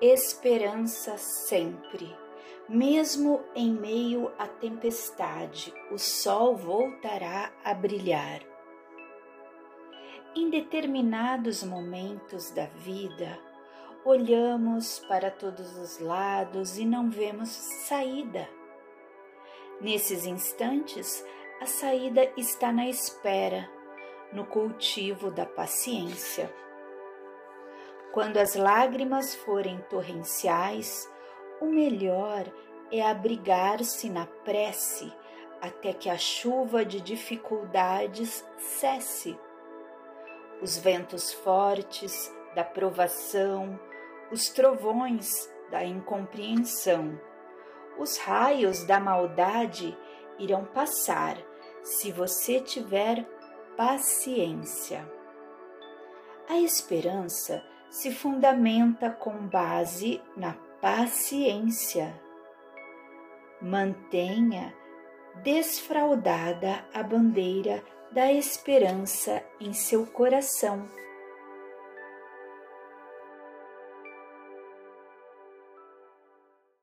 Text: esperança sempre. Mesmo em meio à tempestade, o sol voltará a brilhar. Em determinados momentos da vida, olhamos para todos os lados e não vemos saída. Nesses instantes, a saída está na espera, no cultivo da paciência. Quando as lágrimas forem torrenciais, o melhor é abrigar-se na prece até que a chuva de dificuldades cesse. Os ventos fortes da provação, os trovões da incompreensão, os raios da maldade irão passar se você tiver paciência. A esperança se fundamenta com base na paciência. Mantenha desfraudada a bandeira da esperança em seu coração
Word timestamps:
esperança 0.00 1.16
sempre. 1.16 2.14
Mesmo 2.68 3.44
em 3.54 3.72
meio 3.72 4.30
à 4.38 4.46
tempestade, 4.46 5.72
o 5.90 5.98
sol 5.98 6.56
voltará 6.56 7.52
a 7.64 7.72
brilhar. 7.72 8.40
Em 10.34 10.50
determinados 10.50 11.62
momentos 11.62 12.50
da 12.50 12.66
vida, 12.66 13.38
olhamos 14.04 14.98
para 15.08 15.30
todos 15.30 15.76
os 15.78 15.98
lados 15.98 16.76
e 16.76 16.84
não 16.84 17.08
vemos 17.08 17.48
saída. 17.48 18.48
Nesses 19.80 20.26
instantes, 20.26 21.24
a 21.60 21.66
saída 21.66 22.30
está 22.36 22.72
na 22.72 22.88
espera, 22.88 23.70
no 24.32 24.44
cultivo 24.44 25.30
da 25.30 25.46
paciência. 25.46 26.52
Quando 28.16 28.38
as 28.38 28.54
lágrimas 28.54 29.34
forem 29.34 29.78
torrenciais, 29.90 31.06
o 31.60 31.66
melhor 31.66 32.50
é 32.90 33.06
abrigar-se 33.06 34.08
na 34.08 34.24
prece 34.24 35.12
até 35.60 35.92
que 35.92 36.08
a 36.08 36.16
chuva 36.16 36.82
de 36.82 36.98
dificuldades 36.98 38.42
cesse. 38.56 39.38
Os 40.62 40.78
ventos 40.78 41.30
fortes 41.30 42.34
da 42.54 42.64
provação, 42.64 43.78
os 44.32 44.48
trovões 44.48 45.52
da 45.70 45.84
incompreensão, 45.84 47.20
os 47.98 48.16
raios 48.16 48.82
da 48.84 48.98
maldade 48.98 49.94
irão 50.38 50.64
passar 50.64 51.36
se 51.82 52.10
você 52.12 52.60
tiver 52.60 53.26
paciência. 53.76 55.06
A 56.48 56.56
esperança 56.56 57.62
se 57.90 58.12
fundamenta 58.12 59.10
com 59.10 59.46
base 59.46 60.20
na 60.36 60.54
paciência. 60.80 62.20
Mantenha 63.60 64.74
desfraudada 65.42 66.84
a 66.92 67.02
bandeira 67.02 67.82
da 68.12 68.32
esperança 68.32 69.42
em 69.60 69.72
seu 69.72 70.06
coração 70.06 70.86